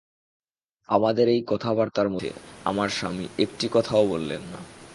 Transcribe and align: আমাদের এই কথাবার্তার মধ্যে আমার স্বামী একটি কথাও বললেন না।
আমাদের 0.89 1.27
এই 1.27 1.43
কথাবার্তার 1.47 2.09
মধ্যে 2.09 2.31
আমার 2.63 2.89
স্বামী 2.89 3.27
একটি 3.39 3.67
কথাও 3.71 4.07
বললেন 4.07 4.41
না। 4.51 4.59